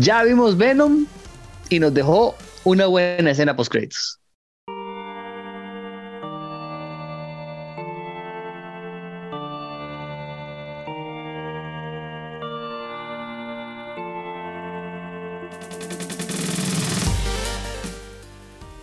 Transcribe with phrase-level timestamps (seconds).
[0.00, 1.04] Ya vimos Venom
[1.68, 4.18] y nos dejó una buena escena post créditos.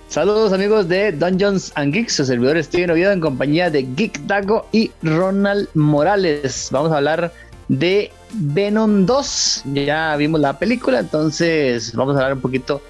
[0.10, 4.68] Saludos amigos de Dungeons and Geeks, su servidor Steven Oviedo en compañía de Geek Dago
[4.72, 6.70] y Ronald Morales.
[6.72, 7.32] Vamos a hablar
[7.70, 9.64] de Venom 2.
[9.74, 12.82] Ya vimos la película, entonces vamos a hablar un poquito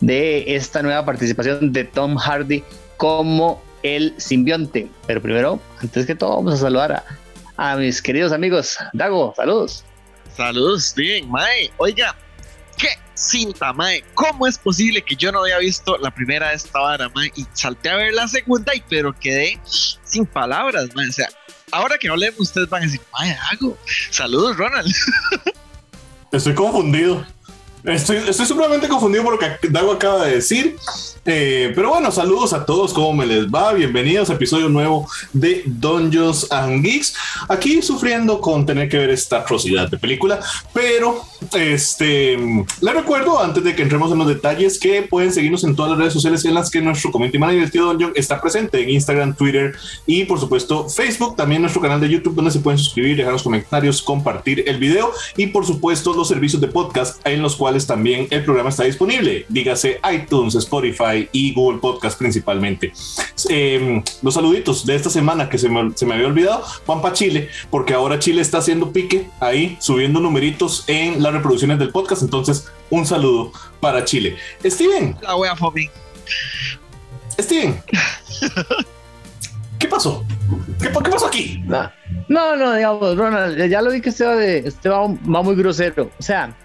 [0.00, 2.62] de esta nueva participación de Tom Hardy
[2.96, 4.88] como el simbionte.
[5.06, 7.04] Pero primero, antes que todo, vamos a saludar a,
[7.56, 8.78] a mis queridos amigos.
[8.92, 9.84] Dago, saludos.
[10.36, 11.30] Saludos, Steven.
[11.30, 12.14] Mae, oiga,
[12.76, 14.04] qué cinta, mae.
[14.14, 17.32] ¿Cómo es posible que yo no había visto la primera de esta vara, mae?
[17.36, 19.58] Y salté a ver la segunda, y pero quedé
[20.04, 21.08] sin palabras, mae.
[21.08, 21.28] O sea,
[21.72, 23.76] ahora que hablemos, ustedes van a decir, mae, hago.
[24.10, 24.94] Saludos, Ronald.
[26.32, 27.26] Estoy confundido.
[27.86, 30.76] Estoy, estoy sumamente confundido por lo que Dago acaba de decir.
[31.24, 33.72] Eh, pero bueno, saludos a todos, ¿cómo me les va?
[33.72, 37.14] Bienvenidos a episodio nuevo de Dungeons and Geeks.
[37.48, 40.40] Aquí sufriendo con tener que ver esta atrocidad de película,
[40.72, 42.36] pero este
[42.80, 45.98] le recuerdo antes de que entremos en los detalles que pueden seguirnos en todas las
[45.98, 49.74] redes sociales en las que nuestro community manager Tío Dungeon está presente en Instagram, Twitter
[50.06, 51.34] y por supuesto Facebook.
[51.34, 55.12] También nuestro canal de YouTube donde se pueden suscribir, dejar los comentarios, compartir el video
[55.36, 59.44] y por supuesto los servicios de podcast en los cuales también el programa está disponible.
[59.48, 62.92] Dígase iTunes, Spotify y Google Podcast principalmente.
[63.50, 67.14] Eh, los saluditos de esta semana que se me, se me había olvidado van para
[67.14, 72.22] Chile, porque ahora Chile está haciendo pique ahí, subiendo numeritos en las reproducciones del podcast.
[72.22, 74.36] Entonces, un saludo para Chile.
[74.64, 75.16] Steven.
[75.22, 75.90] La wea Fobi.
[77.38, 77.82] Steven.
[79.78, 80.24] ¿Qué pasó?
[80.80, 81.62] ¿Qué, ¿Qué, pasó aquí?
[82.28, 85.54] No, no, digamos, Ronald, ya lo vi que este va, de, este va, va muy
[85.54, 86.10] grosero.
[86.18, 86.56] O sea,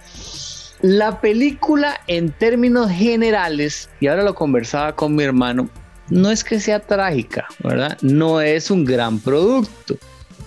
[0.81, 5.69] la película en términos generales, y ahora lo conversaba con mi hermano,
[6.09, 7.97] no es que sea trágica, ¿verdad?
[8.01, 9.97] No es un gran producto,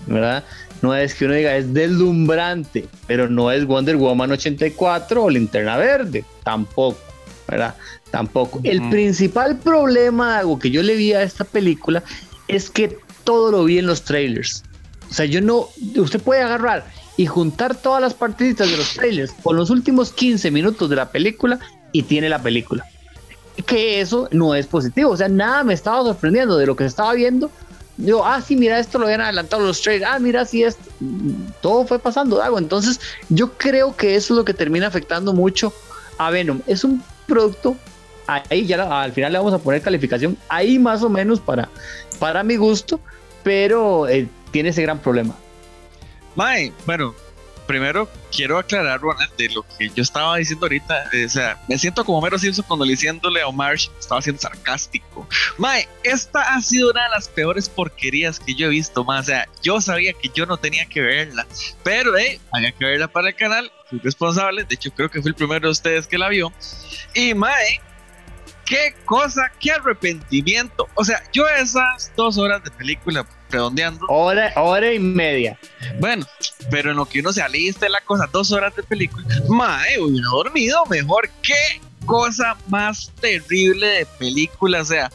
[0.06, 0.44] ¿verdad?
[0.82, 5.76] No es que uno diga es deslumbrante, pero no es Wonder Woman 84 o Linterna
[5.78, 6.98] Verde, tampoco,
[7.48, 7.75] ¿verdad?
[8.10, 8.60] Tampoco.
[8.62, 12.03] El principal problema, algo que yo le vi a esta película,
[12.48, 14.62] es que todo lo vi en los trailers.
[15.10, 16.84] O sea, yo no, usted puede agarrar
[17.16, 21.10] y juntar todas las partiditas de los trailers con los últimos 15 minutos de la
[21.10, 21.58] película
[21.92, 22.84] y tiene la película.
[23.66, 27.12] Que eso no es positivo, o sea, nada me estaba sorprendiendo de lo que estaba
[27.14, 27.50] viendo.
[27.97, 30.82] Yo, ah, sí, mira, esto lo habían adelantado los trailers, ah, mira, sí, esto,
[31.60, 32.58] todo fue pasando, algo.
[32.58, 35.72] Entonces, yo creo que eso es lo que termina afectando mucho
[36.19, 36.60] a Venom.
[36.66, 37.76] Es un producto,
[38.26, 41.69] ahí ya al final le vamos a poner calificación, ahí más o menos para,
[42.19, 42.98] para mi gusto,
[43.44, 45.36] pero eh, tiene ese gran problema.
[46.34, 47.15] Mae, bueno,
[47.67, 51.11] primero quiero aclarar, Ronald, de lo que yo estaba diciendo ahorita.
[51.25, 55.27] O sea, me siento como Mero Simpson cuando le diciéndole a Omar estaba siendo sarcástico.
[55.59, 59.22] Mae, esta ha sido una de las peores porquerías que yo he visto, más.
[59.22, 61.47] O sea, yo sabía que yo no tenía que verla,
[61.83, 63.71] pero eh, había que verla para el canal.
[63.89, 66.53] Fui responsable, de hecho, creo que fui el primero de ustedes que la vio.
[67.15, 67.81] Y Mae,
[68.65, 70.89] qué cosa, qué arrepentimiento.
[70.95, 74.06] O sea, yo esas dos horas de película redondeando.
[74.09, 75.59] Hora, hora y media.
[75.99, 76.27] Bueno,
[76.71, 79.27] pero en lo que uno se alista la cosa, dos horas de película.
[79.49, 81.31] Mae, hubiera dormido mejor.
[81.43, 84.81] Qué cosa más terrible de película.
[84.81, 85.10] O sea,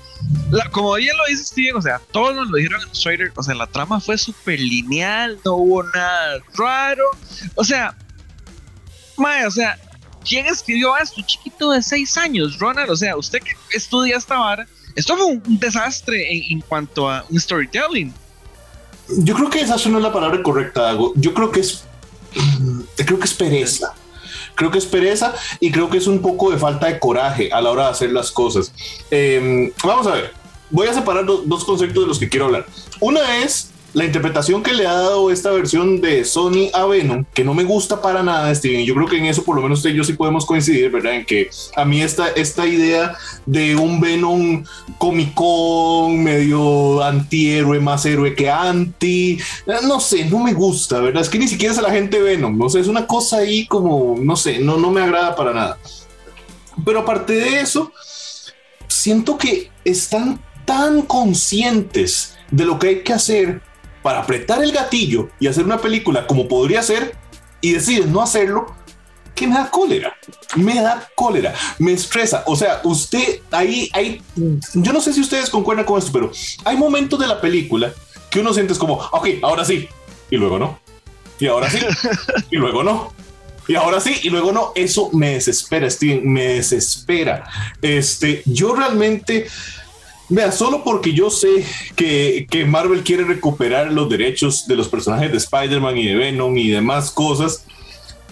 [0.52, 3.32] la, como bien lo dice Steven, o sea, todos nos lo dijeron en el trailer.
[3.36, 7.04] O sea, la trama fue súper lineal, no hubo nada raro.
[7.56, 7.96] O sea,
[9.18, 9.78] Mae, o sea,
[10.28, 11.22] ¿quién escribió esto?
[11.22, 12.90] Chiquito de seis años, Ronald.
[12.90, 14.68] O sea, usted que estudia esta vara.
[14.96, 18.14] Esto fue un, desastre en, cuanto a un storytelling.
[19.18, 21.84] Yo creo que esa no es la palabra correcta, Yo creo que es.
[22.96, 23.94] Creo que es pereza.
[24.56, 27.62] Creo que es pereza y creo que es un poco de falta de coraje a
[27.62, 28.74] la hora de hacer las cosas.
[29.10, 30.34] Eh, vamos a ver.
[30.70, 32.66] Voy a separar do, dos conceptos de los que quiero hablar.
[33.00, 37.44] Una es la interpretación que le ha dado esta versión de Sony a Venom, que
[37.44, 38.86] no me gusta para nada, Steven.
[38.86, 41.16] Yo creo que en eso por lo menos usted y yo sí podemos coincidir, ¿verdad?
[41.16, 43.16] En que a mí esta, esta idea
[43.46, 44.64] de un Venom
[44.98, 49.40] comicón, medio antihéroe, más héroe que anti,
[49.84, 51.24] no sé, no me gusta, ¿verdad?
[51.24, 54.18] Es que ni siquiera es la gente Venom, no sé, es una cosa ahí como,
[54.20, 55.78] no sé, no, no me agrada para nada.
[56.86, 57.92] Pero aparte de eso,
[58.88, 63.62] siento que están tan conscientes de lo que hay que hacer
[64.02, 67.16] para apretar el gatillo y hacer una película como podría ser
[67.62, 68.76] y decides no hacerlo,
[69.36, 70.14] que me da cólera,
[70.56, 72.44] me da cólera, me estresa.
[72.46, 74.22] O sea, usted ahí, ahí,
[74.74, 76.32] yo no sé si ustedes concuerdan con esto, pero
[76.66, 77.94] hay momentos de la película
[78.30, 79.88] que uno siente como, ok, ahora sí,
[80.30, 80.80] y luego no,
[81.40, 81.80] y ahora sí,
[82.52, 83.14] y luego no.
[83.68, 87.46] y ahora sí, y luego no, eso me desespera, Steven, me desespera.
[87.82, 89.48] Este, yo realmente,
[90.30, 91.66] vea, solo porque yo sé
[91.96, 96.58] que, que Marvel quiere recuperar los derechos de los personajes de Spider-Man y de Venom
[96.58, 97.66] y demás cosas,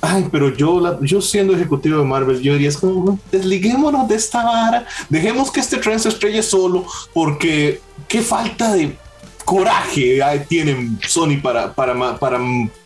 [0.01, 4.43] Ay, pero yo, yo siendo ejecutivo de Marvel, yo diría, es como, desliguémonos de esta
[4.43, 8.95] vara, dejemos que este tren se estrelle solo, porque qué falta de
[9.43, 12.39] coraje tienen Sony para, para, para,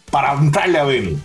[0.09, 1.15] para entrarle a Venom.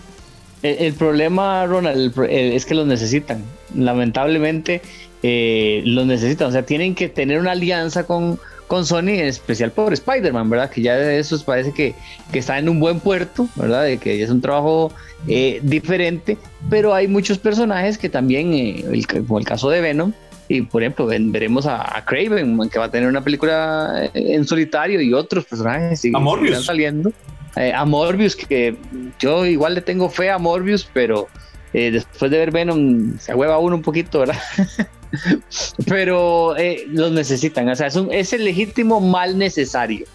[0.63, 3.45] El, problema, Ronald, es que los necesitan.
[3.75, 4.83] Lamentablemente,
[5.29, 6.49] eh, los necesitan.
[6.49, 8.39] O sea, tienen que tener una alianza con,
[8.69, 10.71] con Sony, en especial por Spider-Man, ¿verdad?
[10.71, 11.97] Que ya de eso parece que,
[12.31, 13.83] que, está en un buen puerto, ¿verdad?
[13.83, 14.93] De que es un trabajo
[15.27, 16.39] eh, diferente,
[16.71, 18.85] pero hay muchos personajes que también, eh,
[19.27, 20.13] como el caso de Venom,
[20.47, 25.01] y por ejemplo, veremos a, Craven, que va a tener una película eh, en solitario
[25.01, 27.13] y otros personajes que están saliendo.
[27.57, 28.77] a Morbius, que
[29.19, 31.27] yo igual le tengo fe a Morbius, pero
[31.73, 34.39] después de ver Venom se hueva uno un poquito, ¿verdad?
[35.87, 36.55] pero
[36.89, 40.07] los necesitan, o sea, es, el legítimo mal necesario.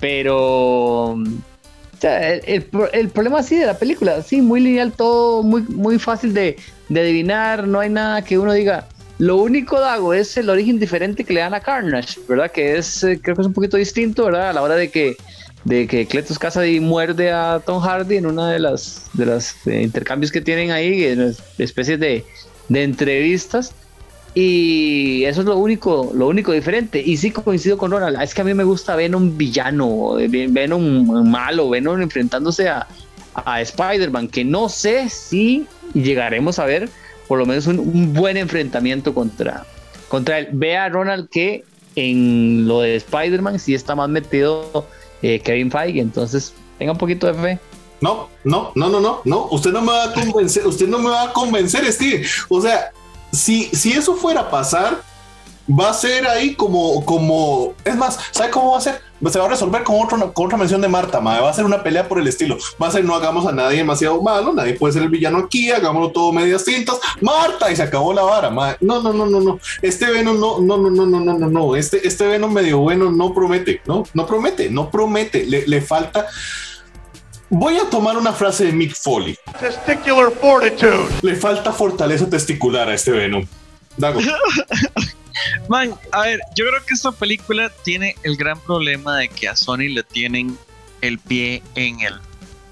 [0.00, 1.16] Pero
[2.02, 6.56] el, el, problema así de la película, sí, muy lineal, todo muy, muy fácil de,
[6.88, 8.88] de, adivinar, no hay nada que uno diga.
[9.18, 12.50] Lo único, Dago, es el origen diferente que le dan a Carnage, ¿verdad?
[12.50, 14.50] Que es, eh, creo que es un poquito distinto, ¿verdad?
[14.50, 15.16] A la hora de que,
[15.64, 19.54] de que Cletus casa y muerde a Tom Hardy en una de las, de las
[19.66, 22.24] eh, intercambios que tienen ahí, en especies de,
[22.68, 23.74] de entrevistas.
[24.34, 27.02] Y eso es lo único, lo único diferente.
[27.04, 31.68] Y sí coincido con Ronald, es que a mí me gusta un villano, un malo,
[31.68, 32.86] Venom enfrentándose a,
[33.34, 36.88] a Spider-Man, que no sé si llegaremos a ver
[37.28, 39.64] por lo menos un, buen enfrentamiento contra,
[40.08, 40.48] contra él.
[40.52, 41.64] Vea Ronald que
[41.96, 44.86] en lo de Spider-Man sí está más metido
[45.22, 47.58] eh, Kevin Feige, entonces tenga un poquito de fe.
[48.00, 51.08] No, no, no, no, no, no, usted no me va a convencer, usted no me
[51.08, 52.26] va a convencer, Steve.
[52.48, 52.92] O sea,
[53.32, 55.02] si, si eso fuera a pasar,
[55.68, 59.00] va a ser ahí como, como, es más, ¿sabe cómo va a ser?
[59.30, 61.82] Se va a resolver con, otro, con otra mención de Marta, va a ser una
[61.82, 64.94] pelea por el estilo, va a ser no hagamos a nadie demasiado malo, nadie puede
[64.94, 68.50] ser el villano aquí, hagámoslo todo medias tintas, Marta, y se acabó la vara,
[68.80, 71.76] no, no, no, no, no, este Venom no, no, no, no, no, no, no, no,
[71.76, 76.26] este, este Venom medio bueno no promete, no, no promete, no promete, le falta...
[77.54, 79.36] Voy a tomar una frase de Mick Foley.
[79.60, 81.06] Testicular fortitude.
[81.20, 83.46] Le falta fortaleza testicular a este Venom.
[83.98, 84.20] Dago.
[85.68, 89.54] Man, a ver, yo creo que esta película tiene el gran problema de que a
[89.54, 90.56] Sony le tienen
[91.02, 92.14] el pie en el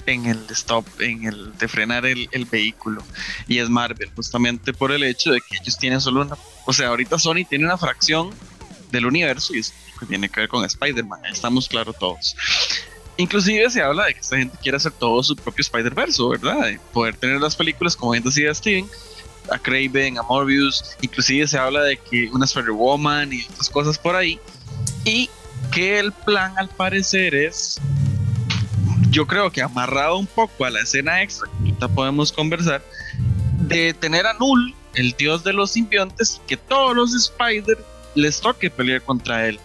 [0.06, 3.02] en el stop, en el de frenar el, el, vehículo.
[3.46, 6.38] Y es Marvel, justamente por el hecho de que ellos tienen solo una.
[6.64, 8.30] O sea, ahorita Sony tiene una fracción
[8.90, 9.74] del universo y eso
[10.08, 11.26] tiene que ver con Spider-Man.
[11.26, 12.34] Estamos claros todos.
[13.20, 16.62] Inclusive se habla de que esta gente quiere hacer todo su propio Spider-Verse, ¿verdad?
[16.62, 18.88] De poder tener las películas, como bien decía Steven,
[19.52, 24.16] a Craven, a Morbius, inclusive se habla de que una Spider-Woman y otras cosas por
[24.16, 24.40] ahí.
[25.04, 25.28] Y
[25.70, 27.78] que el plan al parecer es,
[29.10, 32.82] yo creo que amarrado un poco a la escena extra, que ahorita podemos conversar,
[33.58, 37.76] de tener a Null, el dios de los simbiontes, que todos los Spider
[38.14, 39.60] les toque pelear contra él.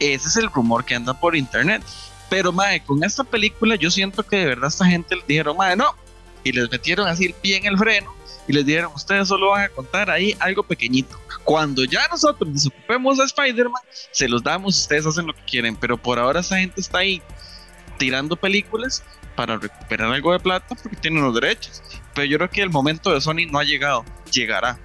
[0.00, 1.82] Ese es el rumor que anda por internet.
[2.32, 5.76] Pero, mae, con esta película yo siento que de verdad esta gente le dijeron, mae,
[5.76, 5.94] no.
[6.42, 8.10] Y les metieron así el pie en el freno
[8.48, 11.20] y les dijeron, ustedes solo van a contar ahí algo pequeñito.
[11.44, 15.76] Cuando ya nosotros nos ocupemos a Spider-Man, se los damos, ustedes hacen lo que quieren.
[15.76, 17.20] Pero por ahora esa gente está ahí
[17.98, 19.04] tirando películas
[19.36, 21.82] para recuperar algo de plata porque tienen los derechos.
[22.14, 24.78] Pero yo creo que el momento de Sony no ha llegado, llegará.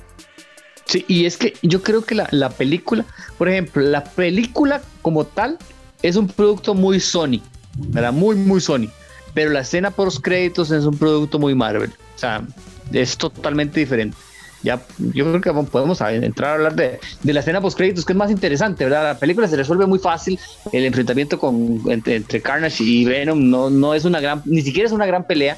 [0.83, 3.05] Sí, y es que yo creo que la película,
[3.37, 5.57] por ejemplo, la película como tal
[6.01, 7.41] es un producto muy Sony,
[7.77, 8.13] ¿verdad?
[8.13, 8.89] Muy, muy Sony.
[9.33, 11.91] Pero la escena post créditos es un producto muy Marvel.
[12.15, 12.43] O sea,
[12.91, 14.17] es totalmente diferente.
[14.63, 14.81] Ya,
[15.13, 18.17] yo creo que podemos entrar a hablar de, de la escena post créditos, que es
[18.17, 19.03] más interesante, ¿verdad?
[19.03, 20.39] La película se resuelve muy fácil.
[20.71, 24.93] El enfrentamiento con, entre, Carnage y Venom no, no es una gran, ni siquiera es
[24.93, 25.57] una gran pelea,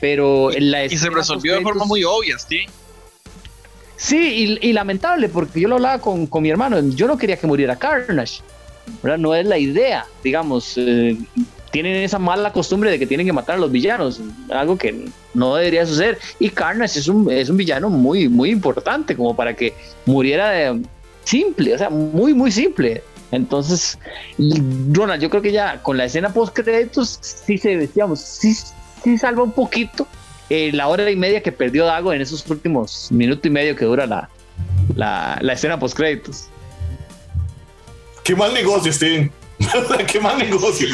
[0.00, 2.66] pero la Y se resolvió de forma muy obvia, sí.
[3.96, 6.80] Sí, y, y, lamentable, porque yo lo hablaba con, con mi hermano.
[6.88, 8.42] Yo no quería que muriera Carnage.
[9.02, 10.74] No es la idea, digamos.
[10.76, 11.16] Eh,
[11.72, 14.20] tienen esa mala costumbre de que tienen que matar a los villanos,
[14.50, 16.18] algo que no debería suceder.
[16.38, 19.72] Y Carnage es un, es un villano muy, muy importante, como para que
[20.04, 20.76] muriera
[21.24, 23.02] simple, o sea, muy, muy simple.
[23.32, 23.98] Entonces,
[24.92, 28.54] Ronald, yo creo que ya con la escena post créditos sí se, decíamos, sí,
[29.02, 30.06] sí salva un poquito
[30.50, 33.86] eh, la hora y media que perdió Dago en esos últimos minuto y medio que
[33.86, 34.28] dura la,
[34.94, 36.48] la, la escena post créditos.
[38.24, 39.30] Qué mal negocio, Steven.
[40.06, 40.88] qué mal negocio.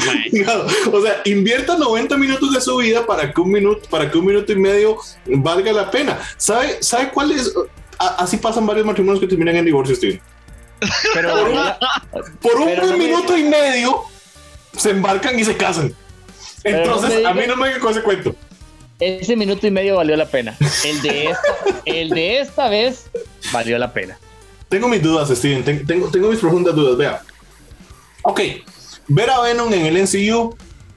[0.92, 4.26] o sea, invierta 90 minutos de su vida para que un minuto, para que un
[4.26, 6.18] minuto y medio valga la pena.
[6.36, 7.52] ¿Sabe, sabe cuál es?
[7.98, 10.20] así pasan varios matrimonios que terminan en divorcio, Steve.
[11.12, 11.34] Pero
[12.40, 14.04] por un, minuto y medio
[14.76, 15.94] se embarcan y se casan.
[16.62, 18.34] Entonces, a mí no me con ese cuento.
[19.00, 20.56] Ese minuto y medio valió la pena.
[20.84, 23.10] El de esta, el de esta vez
[23.52, 24.18] valió la pena.
[24.68, 25.64] Tengo mis dudas, Steven.
[25.86, 26.96] Tengo, tengo mis profundas dudas.
[26.96, 27.22] Vea.
[28.22, 28.40] Ok.
[29.08, 30.54] Ver a Venom en el NCU,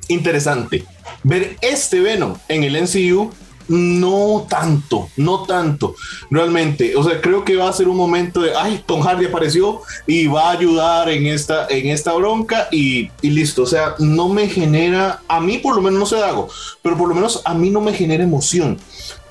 [0.09, 0.83] interesante.
[1.23, 3.31] Ver este Venom en el NCU,
[3.69, 5.95] no tanto, no tanto,
[6.29, 6.93] realmente.
[6.97, 10.27] O sea, creo que va a ser un momento de, ay, Tom Hardy apareció y
[10.27, 13.63] va a ayudar en esta, en esta bronca y, y listo.
[13.63, 16.49] O sea, no me genera, a mí por lo menos no se hago,
[16.81, 18.77] pero por lo menos a mí no me genera emoción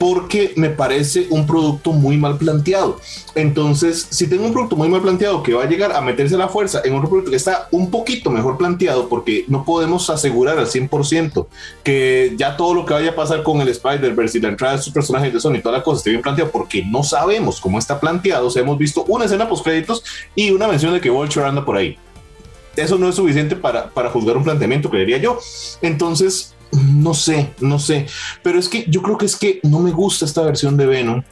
[0.00, 2.98] porque me parece un producto muy mal planteado.
[3.34, 6.48] Entonces, si tengo un producto muy mal planteado que va a llegar a meterse la
[6.48, 10.64] fuerza en otro producto que está un poquito mejor planteado, porque no podemos asegurar al
[10.64, 11.46] 100%
[11.84, 14.82] que ya todo lo que vaya a pasar con el Spider-Verse y la entrada de
[14.82, 17.78] sus personajes de Sony y toda la cosa esté bien planteado, porque no sabemos cómo
[17.78, 18.46] está planteado.
[18.46, 20.02] O sea, hemos visto una escena post créditos
[20.34, 21.98] y una mención de que Vulture anda por ahí.
[22.74, 25.38] Eso no es suficiente para, para juzgar un planteamiento, creería yo.
[25.82, 28.06] Entonces, no sé, no sé.
[28.42, 31.22] Pero es que yo creo que es que no me gusta esta versión de Venom,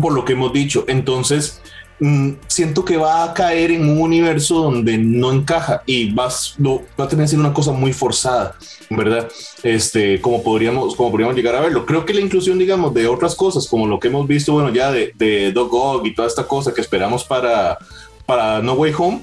[0.00, 0.84] por lo que hemos dicho.
[0.88, 1.60] Entonces,
[2.00, 7.04] mm, siento que va a caer en un universo donde no encaja y vas, va
[7.04, 8.56] a tener que ser una cosa muy forzada,
[8.90, 9.28] ¿verdad?
[9.62, 11.86] Este, como podríamos, como podríamos llegar a verlo.
[11.86, 14.90] Creo que la inclusión, digamos, de otras cosas, como lo que hemos visto, bueno, ya
[14.90, 17.78] de, de Dog Gog y toda esta cosa que esperamos para,
[18.26, 19.22] para No Way Home,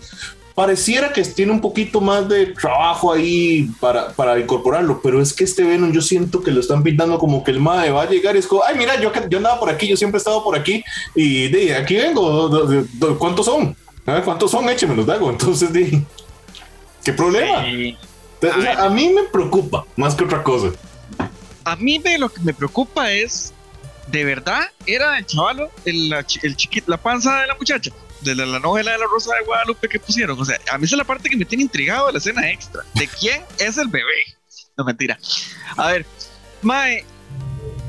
[0.55, 5.43] pareciera que tiene un poquito más de trabajo ahí para, para incorporarlo, pero es que
[5.43, 8.37] este Venom yo siento que lo están pintando como que el MAE va a llegar
[8.37, 10.57] y es como, ay, mira, yo, yo andaba por aquí, yo siempre he estado por
[10.57, 10.81] aquí
[11.13, 12.49] y de aquí vengo,
[13.19, 13.75] ¿cuántos son?
[14.23, 14.69] ¿Cuántos son?
[14.69, 15.29] Écheme los dago.
[15.29, 16.01] Entonces, di,
[17.03, 17.65] ¿qué problema?
[18.77, 20.69] a mí me preocupa más que otra cosa.
[21.65, 23.51] A mí me, lo que me preocupa es,
[24.07, 27.91] ¿de verdad era el chavalo, el, el chiquito, la panza de la muchacha?
[28.25, 30.39] De la, novela de la Rosa de Guadalupe que pusieron.
[30.39, 32.83] O sea, a mí es la parte que me tiene intrigado de la escena extra.
[32.93, 34.35] ¿De quién es el bebé?
[34.77, 35.17] No, mentira.
[35.77, 36.05] A ver,
[36.61, 37.05] Mae,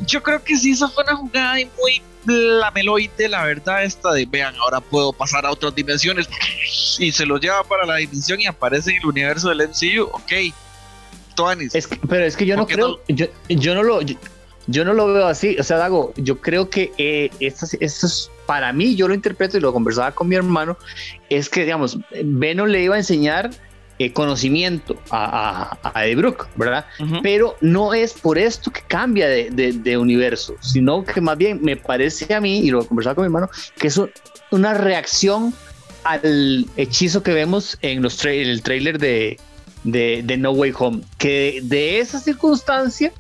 [0.06, 4.54] yo creo que sí, esa fue una jugada muy lameloide, la verdad, esta de vean,
[4.56, 6.28] ahora puedo pasar a otras dimensiones
[6.98, 10.04] y se lo lleva para la dimensión y aparece en el universo del MCU.
[10.12, 10.32] Ok,
[11.72, 14.00] Es pero es que yo no creo, Yo, yo, no lo.
[14.68, 18.72] Yo, no lo veo así, o sea, Dago, yo creo que eh, estas, estos para
[18.72, 20.78] mí, yo lo interpreto y lo conversaba con mi hermano,
[21.28, 23.50] es que, digamos, Venom le iba a enseñar
[23.98, 26.04] eh, conocimiento a, a, a
[26.56, 26.84] ¿verdad?
[27.22, 31.78] Pero no es por esto que cambia de, de, universo, sino que más bien me
[31.78, 33.48] parece a mí, y lo conversaba con mi hermano,
[33.78, 33.98] que es
[34.50, 35.54] una reacción
[36.04, 39.40] al hechizo que vemos en los el trailer de,
[39.84, 43.12] de, No Way Home, que de esa circunstancia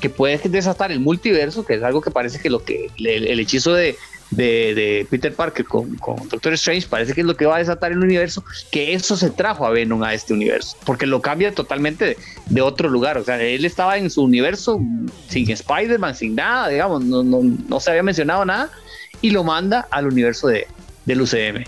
[0.00, 3.74] que puede desatar el multiverso, que es algo que parece que lo que el hechizo
[3.74, 3.96] de,
[4.30, 5.96] de, Peter Parker con,
[6.28, 9.30] Doctor Strange parece que es lo que va a desatar el universo, que eso se
[9.30, 13.18] trajo a Venom a este universo, porque lo cambia totalmente de, otro lugar.
[13.18, 14.80] O sea, él estaba en su universo
[15.28, 18.70] sin Spider-Man, sin nada, digamos, no, no, no, se había mencionado nada,
[19.20, 20.66] y lo manda al universo de,
[21.06, 21.64] del UCM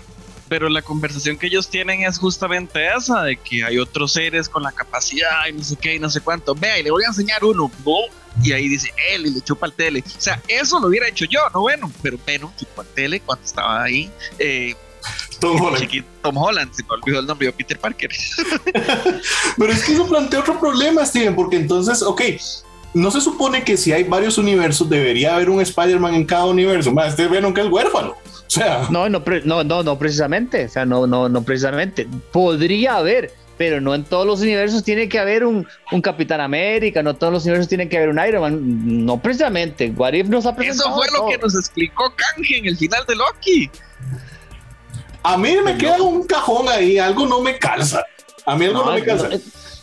[0.49, 4.61] pero la conversación que ellos tienen es justamente esa, de que hay otros seres con
[4.61, 6.53] la capacidad y no sé qué y no sé cuánto.
[6.53, 7.71] Vea, y le voy a enseñar uno,
[8.41, 10.03] y ahí dice él y le chupa el tele.
[10.05, 13.45] O sea, eso lo hubiera hecho yo, no bueno, pero Venom chupó el tele cuando
[13.45, 14.09] estaba ahí.
[14.39, 14.75] Eh,
[15.39, 16.05] Tom Holland.
[16.21, 18.09] Tom Holland, se me olvidó el nombre de Peter Parker.
[19.57, 22.21] pero es que eso plantea otro problema, Steven, porque entonces, ok,
[22.93, 26.91] no se supone que si hay varios universos debería haber un Spider-Man en cada universo.
[26.91, 28.15] Más este Venom que es huérfano.
[28.47, 30.65] O sea, no, no, no, no, no precisamente.
[30.65, 32.07] O sea, no, no, no precisamente.
[32.31, 37.03] Podría haber pero no en todos los universos tiene que haber un, un Capitán América,
[37.03, 39.91] no todos los universos tienen que haber un Iron Man, no precisamente.
[39.95, 43.05] What If nos ha presentado Eso fue lo que nos explicó Kang en el final
[43.07, 43.69] de Loki.
[45.23, 48.03] A mí me queda un cajón ahí, algo no me calza.
[48.45, 49.29] A mí algo no, me calza.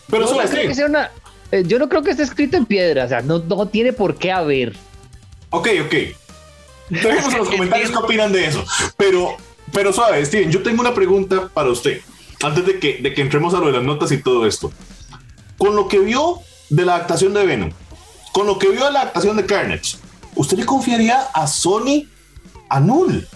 [0.09, 1.11] pero eso es una,
[1.51, 4.17] eh, yo no creo que esté escrito en piedra, o sea, no, no tiene por
[4.17, 4.75] qué haber.
[5.51, 5.95] Ok, ok.
[6.91, 8.65] Dejemos en los comentarios qué opinan de eso.
[8.97, 9.37] Pero,
[9.73, 12.01] pero suave, Steven, yo tengo una pregunta para usted
[12.43, 14.73] antes de que, de que entremos a lo de las notas y todo esto,
[15.59, 17.71] con lo que vio de la adaptación de Venom,
[18.33, 19.97] con lo que vio de la adaptación de Carnage,
[20.35, 22.07] ¿usted le confiaría a Sony
[22.69, 23.27] a Null?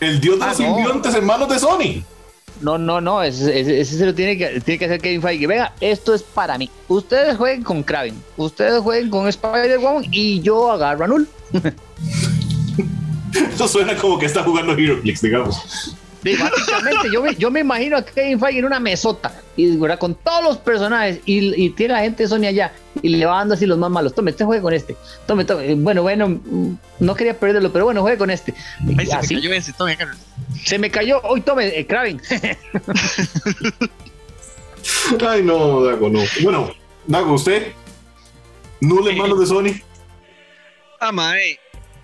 [0.00, 2.04] El dios de ah, los simbiontes en manos de Sony.
[2.60, 5.46] No, no, no, ese, se lo tiene que, tiene que hacer Kevin Feige.
[5.46, 6.68] Venga, esto es para mí.
[6.88, 11.28] Ustedes jueguen con Kraven, ustedes jueguen con Spider-Woman y yo agarro a Null.
[13.54, 15.94] Eso suena como que está jugando HeroClix, digamos.
[16.22, 20.16] Sí, básicamente, yo me, yo me imagino a Kevin Feige en una mesota y con
[20.16, 23.54] todos los personajes y, y, tiene la gente de Sony allá y le va dando
[23.54, 24.14] así los más malos.
[24.14, 24.96] Tome, este juegue con este.
[25.26, 25.74] Tome, tome.
[25.76, 28.52] Bueno, bueno, mm, no quería perderlo, pero bueno, juegue con este.
[28.98, 29.96] Ay, se me cayó ese, tome,
[30.64, 31.20] Se me cayó.
[31.22, 32.20] Hoy tome, eh, Kraven.
[35.28, 36.20] Ay, no, Dago, no.
[36.42, 36.72] Bueno,
[37.06, 37.72] Dago, ¿usted?
[38.80, 39.80] ¿No le mando de Sony?
[41.00, 41.58] Ah, mae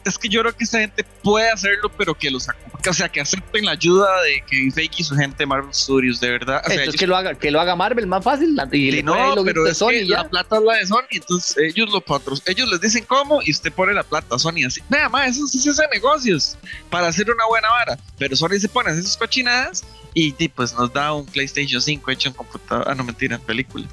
[0.05, 2.49] es que yo creo que esa gente puede hacerlo, pero que los
[2.89, 6.21] o sea, que acepten la ayuda de que Fake y su gente de Marvel Studios,
[6.21, 6.63] de verdad.
[6.67, 8.57] O sea, que lo haga, que lo haga Marvel más fácil.
[8.73, 12.05] Y no, pero es Sony que la plata es la de Sony, entonces ellos lo
[12.47, 14.81] ellos les dicen cómo y usted pone la plata a Sony así.
[14.89, 16.57] Nada más, eso sí se hace negocios
[16.91, 17.99] para hacer una buena vara.
[18.19, 22.11] Pero Sony se pone a hacer sus cochinadas y, pues nos da un PlayStation 5
[22.11, 22.91] hecho en computadora.
[22.91, 23.87] Ah, no mentira, en película.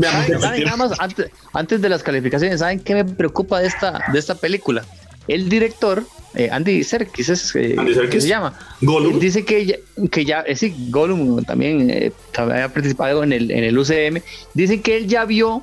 [0.00, 4.18] ¿Saben, nada más, antes, antes, de las calificaciones, ¿saben qué me preocupa de esta, de
[4.18, 4.84] esta película?
[5.26, 8.22] El director, eh, Andy Serkis, es, eh, Andy Serkis.
[8.22, 8.58] se llama.
[8.80, 9.18] Gollum.
[9.18, 9.76] Dice que ya,
[10.10, 14.22] que ya eh, sí, Gollum también eh, había participado en el, en el UCM.
[14.54, 15.62] Dice que él ya vio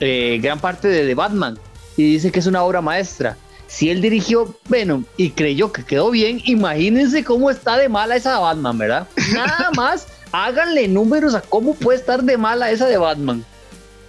[0.00, 1.58] gran parte de The Batman
[1.96, 3.36] y dice que es una obra maestra.
[3.66, 8.38] Si él dirigió Venom y creyó que quedó bien, imagínense cómo está de mala esa
[8.38, 9.08] Batman, ¿verdad?
[9.34, 13.44] Nada más háganle números a cómo puede estar de mala esa de Batman.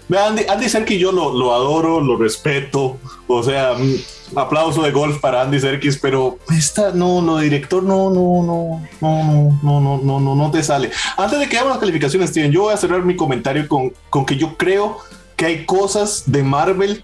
[0.10, 2.98] Andy, Andy Serkis yo lo, lo, adoro, lo respeto,
[3.28, 8.10] o sea, mm, aplauso de golf para Andy Serkis, pero esta, no, no, director, no,
[8.10, 10.92] no, no, no, no, no, no, no, no te sale.
[11.18, 14.26] Antes de que hagamos las calificaciones, Steven, yo voy a cerrar mi comentario con, con
[14.26, 14.98] que yo creo
[15.36, 17.04] que hay cosas de Marvel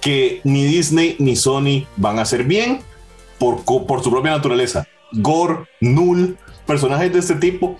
[0.00, 2.80] que ni Disney ni Sony van a hacer bien
[3.38, 4.86] por, por su propia naturaleza.
[5.12, 7.78] Gore, Null, personajes de este tipo,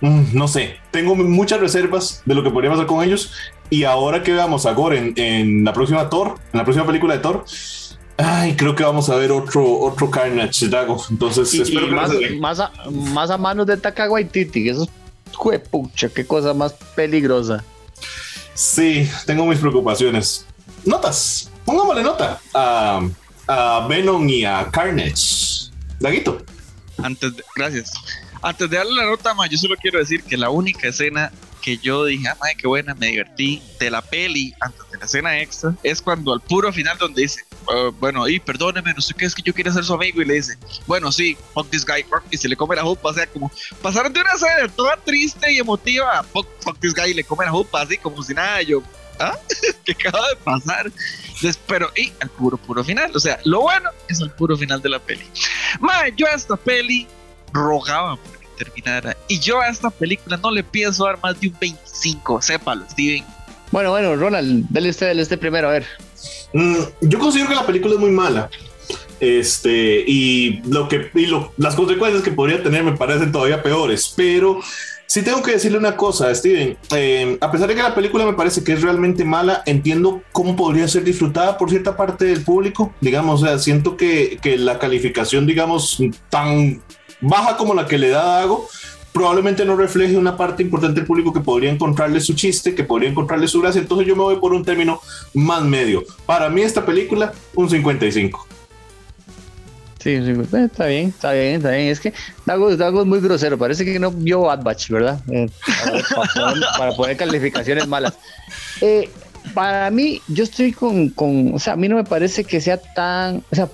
[0.00, 3.32] mm, no sé, tengo muchas reservas de lo que podría pasar con ellos
[3.70, 7.20] y ahora que veamos a Gore en, la próxima Thor, en la próxima película de
[7.20, 7.44] Thor,
[8.16, 11.02] ay, creo que vamos a ver otro, otro Carnage Dago.
[11.10, 14.68] Entonces, espero que más, más, a, más, a, manos de Taka Waititi.
[14.68, 14.88] Eso
[15.52, 17.64] es pucha, qué cosa más peligrosa.
[18.54, 20.46] Sí, tengo mis preocupaciones.
[20.84, 23.00] Notas, pongámosle nota a,
[23.46, 25.70] a Venom y a Carnage.
[26.00, 26.38] Daguito.
[27.02, 27.92] Antes de, gracias.
[28.42, 31.78] Antes de darle la nota, ma, yo solo quiero decir que la única escena que
[31.78, 35.40] yo dije, ah, madre, qué buena, me divertí de la peli antes de la escena
[35.40, 39.24] extra, es cuando al puro final donde dice, ah, bueno, y perdóneme, no sé qué,
[39.24, 42.04] es que yo quiero ser su amigo, y le dice, bueno, sí, fuck this guy,
[42.30, 43.50] y se le come la jupa, o sea, como
[43.82, 47.44] pasaron de una escena toda triste y emotiva, fuck, fuck this guy, y le come
[47.44, 48.82] la jupa, así como si nada, yo,
[49.18, 49.36] ¿ah?
[49.84, 50.92] ¿Qué acaba de pasar?
[51.66, 54.88] pero, y al puro, puro final, o sea, lo bueno es el puro final de
[54.88, 55.24] la peli.
[55.80, 57.06] Madre, yo a esta peli
[57.52, 58.18] rogaba
[58.58, 59.16] terminara.
[59.28, 63.24] Y yo a esta película no le pienso dar más de un 25, sépalo, Steven.
[63.70, 65.86] Bueno, bueno, Ronald, dale usted, dale usted primero, a ver.
[66.52, 68.50] Mm, yo considero que la película es muy mala.
[69.20, 74.12] Este, y lo que, y lo, las consecuencias que podría tener me parecen todavía peores,
[74.16, 74.60] pero
[75.06, 76.76] sí tengo que decirle una cosa, Steven.
[76.94, 80.54] Eh, a pesar de que la película me parece que es realmente mala, entiendo cómo
[80.54, 82.94] podría ser disfrutada por cierta parte del público.
[83.00, 85.98] Digamos, o sea, siento que, que la calificación, digamos,
[86.30, 86.80] tan
[87.20, 88.68] baja como la que le da Dago,
[89.12, 93.10] probablemente no refleje una parte importante del público que podría encontrarle su chiste, que podría
[93.10, 93.80] encontrarle su gracia.
[93.80, 95.00] Entonces yo me voy por un término
[95.34, 96.04] más medio.
[96.26, 98.46] Para mí esta película, un 55.
[99.98, 101.88] Sí, eh, está bien, está bien, está bien.
[101.88, 102.14] Es que
[102.46, 103.58] Dago, Dago es muy grosero.
[103.58, 105.20] Parece que no vio Bad Batch, ¿verdad?
[105.30, 105.48] Eh,
[106.78, 108.14] para, poner, calificaciones malas.
[108.80, 109.10] Eh,
[109.54, 112.76] para mí, yo estoy con, con, o sea, a mí no me parece que sea
[112.76, 113.68] tan, o sea,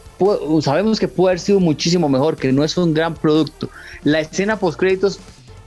[0.63, 3.69] sabemos que puede haber sido muchísimo mejor, que no es un gran producto.
[4.03, 5.21] La escena post créditos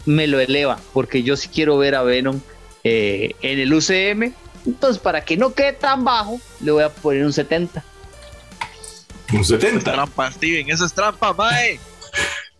[0.05, 2.39] me lo eleva, porque yo sí quiero ver a Venom
[2.83, 4.33] eh, en el UCM.
[4.65, 7.83] Entonces, para que no quede tan bajo, le voy a poner un 70.
[9.33, 9.67] Un 70.
[9.67, 11.79] Eso es trampa, Steven, eso es trampa, mae.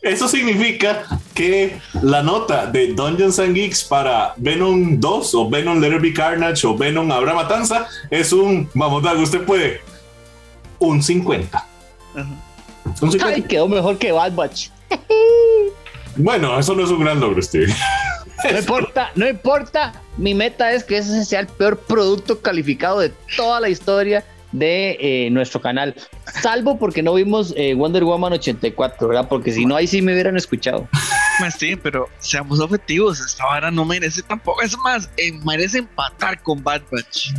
[0.01, 5.99] Eso significa que la nota de Dungeons and Geeks para Venom 2 o Venom Letter
[5.99, 9.81] Be Carnage o Venom Abra Matanza es un, vamos, Dago, usted puede,
[10.77, 11.65] un 50.
[13.01, 13.25] Un 50.
[13.25, 14.69] Ay, quedó mejor que Bad Batch.
[16.15, 17.73] bueno, eso no es un gran logro, Steve.
[18.51, 19.93] No importa, no importa.
[20.17, 24.23] Mi meta es que ese sea el peor producto calificado de toda la historia
[24.57, 25.95] de eh, nuestro canal,
[26.41, 29.27] salvo porque no vimos eh, Wonder Woman 84, ¿verdad?
[29.27, 30.87] Porque si no, ahí sí me hubieran escuchado.
[31.57, 36.63] Sí, pero seamos objetivos, esta vara no merece tampoco, es más, eh, merece empatar con
[36.63, 37.29] Bad Batch.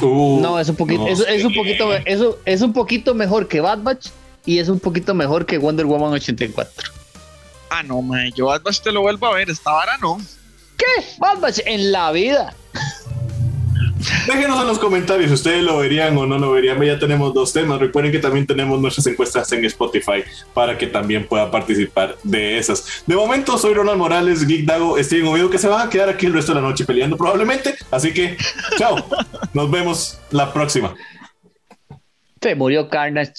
[0.00, 3.82] Uh, no, es un poquito, es, un poquito, eso es un poquito mejor que Bad
[3.82, 4.08] Batch
[4.46, 6.92] y es un poquito mejor que Wonder Woman 84.
[7.70, 10.18] Ah, no, man, yo Bad Batch te lo vuelvo a ver, esta vara no.
[10.76, 11.04] ¿Qué?
[11.18, 12.54] Bad Batch en la vida.
[14.26, 16.80] Déjenos en los comentarios si ustedes lo verían o no lo verían.
[16.82, 17.80] Ya tenemos dos temas.
[17.80, 23.04] Recuerden que también tenemos nuestras encuestas en Spotify para que también pueda participar de esas.
[23.06, 26.26] De momento, soy Ronald Morales, Geek Dago, Steven Oviedo, que se van a quedar aquí
[26.26, 27.74] el resto de la noche peleando probablemente.
[27.90, 28.36] Así que,
[28.78, 28.96] chao.
[29.52, 30.94] Nos vemos la próxima.
[32.40, 33.32] Se murió Carnage.